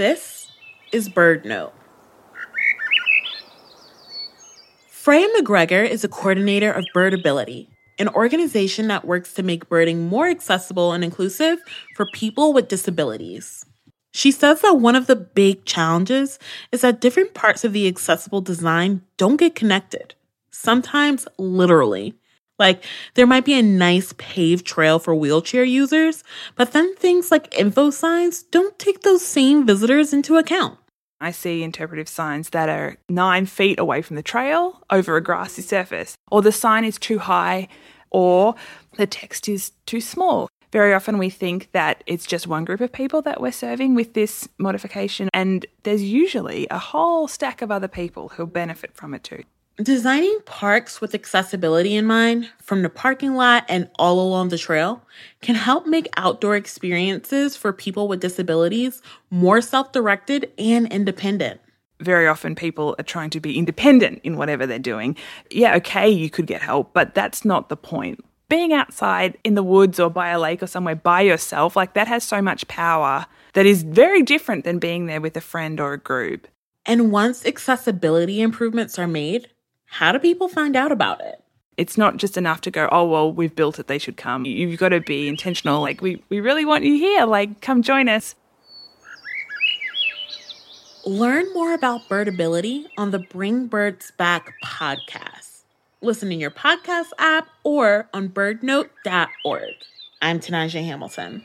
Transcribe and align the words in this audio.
This 0.00 0.50
is 0.92 1.10
BirdNote. 1.10 1.72
Freya 4.88 5.28
McGregor 5.36 5.86
is 5.86 6.02
a 6.02 6.08
coordinator 6.08 6.72
of 6.72 6.86
Birdability, 6.96 7.68
an 7.98 8.08
organization 8.08 8.88
that 8.88 9.04
works 9.04 9.34
to 9.34 9.42
make 9.42 9.68
birding 9.68 10.08
more 10.08 10.26
accessible 10.26 10.92
and 10.92 11.04
inclusive 11.04 11.58
for 11.94 12.06
people 12.14 12.54
with 12.54 12.68
disabilities. 12.68 13.66
She 14.12 14.30
says 14.30 14.62
that 14.62 14.78
one 14.78 14.96
of 14.96 15.06
the 15.06 15.16
big 15.16 15.66
challenges 15.66 16.38
is 16.72 16.80
that 16.80 17.02
different 17.02 17.34
parts 17.34 17.62
of 17.62 17.74
the 17.74 17.86
accessible 17.86 18.40
design 18.40 19.02
don't 19.18 19.36
get 19.36 19.54
connected, 19.54 20.14
sometimes 20.50 21.28
literally. 21.36 22.14
Like, 22.60 22.84
there 23.14 23.26
might 23.26 23.46
be 23.46 23.58
a 23.58 23.62
nice 23.62 24.12
paved 24.18 24.66
trail 24.66 24.98
for 24.98 25.14
wheelchair 25.14 25.64
users, 25.64 26.22
but 26.56 26.72
then 26.72 26.94
things 26.96 27.30
like 27.30 27.58
info 27.58 27.88
signs 27.90 28.42
don't 28.42 28.78
take 28.78 29.00
those 29.00 29.24
same 29.24 29.66
visitors 29.66 30.12
into 30.12 30.36
account. 30.36 30.78
I 31.22 31.30
see 31.30 31.62
interpretive 31.62 32.08
signs 32.08 32.50
that 32.50 32.68
are 32.68 32.98
nine 33.08 33.46
feet 33.46 33.80
away 33.80 34.02
from 34.02 34.16
the 34.16 34.22
trail 34.22 34.82
over 34.90 35.16
a 35.16 35.22
grassy 35.22 35.62
surface, 35.62 36.14
or 36.30 36.42
the 36.42 36.52
sign 36.52 36.84
is 36.84 36.98
too 36.98 37.18
high, 37.18 37.68
or 38.10 38.54
the 38.96 39.06
text 39.06 39.48
is 39.48 39.72
too 39.86 40.02
small. 40.02 40.48
Very 40.70 40.92
often 40.92 41.16
we 41.16 41.30
think 41.30 41.72
that 41.72 42.04
it's 42.06 42.26
just 42.26 42.46
one 42.46 42.66
group 42.66 42.80
of 42.80 42.92
people 42.92 43.22
that 43.22 43.40
we're 43.40 43.52
serving 43.52 43.94
with 43.94 44.12
this 44.12 44.48
modification, 44.58 45.30
and 45.32 45.64
there's 45.82 46.02
usually 46.02 46.66
a 46.70 46.78
whole 46.78 47.26
stack 47.26 47.62
of 47.62 47.70
other 47.70 47.88
people 47.88 48.28
who'll 48.28 48.46
benefit 48.46 48.94
from 48.94 49.14
it 49.14 49.24
too. 49.24 49.44
Designing 49.82 50.40
parks 50.44 51.00
with 51.00 51.14
accessibility 51.14 51.96
in 51.96 52.04
mind, 52.04 52.50
from 52.60 52.82
the 52.82 52.90
parking 52.90 53.34
lot 53.34 53.64
and 53.66 53.88
all 53.98 54.20
along 54.20 54.50
the 54.50 54.58
trail, 54.58 55.02
can 55.40 55.54
help 55.54 55.86
make 55.86 56.06
outdoor 56.18 56.54
experiences 56.54 57.56
for 57.56 57.72
people 57.72 58.06
with 58.06 58.20
disabilities 58.20 59.00
more 59.30 59.62
self 59.62 59.90
directed 59.90 60.52
and 60.58 60.92
independent. 60.92 61.62
Very 61.98 62.26
often, 62.26 62.54
people 62.54 62.94
are 62.98 63.04
trying 63.04 63.30
to 63.30 63.40
be 63.40 63.56
independent 63.56 64.20
in 64.22 64.36
whatever 64.36 64.66
they're 64.66 64.78
doing. 64.78 65.16
Yeah, 65.50 65.76
okay, 65.76 66.10
you 66.10 66.28
could 66.28 66.46
get 66.46 66.60
help, 66.60 66.92
but 66.92 67.14
that's 67.14 67.46
not 67.46 67.70
the 67.70 67.76
point. 67.76 68.22
Being 68.50 68.74
outside 68.74 69.38
in 69.44 69.54
the 69.54 69.62
woods 69.62 69.98
or 69.98 70.10
by 70.10 70.28
a 70.28 70.38
lake 70.38 70.62
or 70.62 70.66
somewhere 70.66 70.96
by 70.96 71.22
yourself, 71.22 71.74
like 71.74 71.94
that 71.94 72.08
has 72.08 72.22
so 72.22 72.42
much 72.42 72.68
power 72.68 73.24
that 73.54 73.64
is 73.64 73.82
very 73.82 74.22
different 74.22 74.64
than 74.64 74.78
being 74.78 75.06
there 75.06 75.22
with 75.22 75.38
a 75.38 75.40
friend 75.40 75.80
or 75.80 75.94
a 75.94 75.98
group. 75.98 76.48
And 76.84 77.10
once 77.10 77.46
accessibility 77.46 78.42
improvements 78.42 78.98
are 78.98 79.06
made, 79.06 79.48
how 79.90 80.12
do 80.12 80.18
people 80.20 80.48
find 80.48 80.76
out 80.76 80.92
about 80.92 81.20
it? 81.20 81.42
It's 81.76 81.98
not 81.98 82.16
just 82.16 82.36
enough 82.36 82.60
to 82.62 82.70
go, 82.70 82.88
oh, 82.92 83.04
well, 83.06 83.32
we've 83.32 83.54
built 83.54 83.78
it, 83.78 83.88
they 83.88 83.98
should 83.98 84.16
come. 84.16 84.44
You've 84.44 84.78
got 84.78 84.90
to 84.90 85.00
be 85.00 85.26
intentional. 85.26 85.80
Like, 85.80 86.00
we, 86.00 86.22
we 86.28 86.40
really 86.40 86.64
want 86.64 86.84
you 86.84 86.94
here. 86.94 87.26
Like, 87.26 87.60
come 87.60 87.82
join 87.82 88.08
us. 88.08 88.36
Learn 91.04 91.52
more 91.54 91.74
about 91.74 92.02
birdability 92.08 92.84
on 92.96 93.10
the 93.10 93.18
Bring 93.18 93.66
Birds 93.66 94.12
Back 94.16 94.54
podcast. 94.64 95.62
Listen 96.02 96.30
in 96.30 96.38
your 96.38 96.50
podcast 96.52 97.08
app 97.18 97.48
or 97.64 98.08
on 98.14 98.28
birdnote.org. 98.28 99.74
I'm 100.22 100.38
Tanaja 100.38 100.84
Hamilton. 100.84 101.44